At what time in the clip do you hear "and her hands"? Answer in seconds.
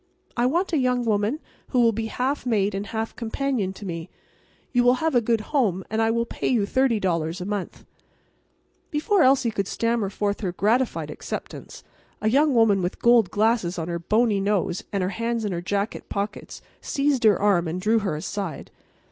14.91-15.45